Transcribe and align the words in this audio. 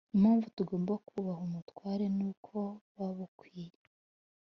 Impamvu 0.15 0.47
tugomba 0.57 0.93
kubaha 1.07 1.41
ubutware 1.47 2.05
nuko 2.17 2.57
babukwiye 2.95 3.81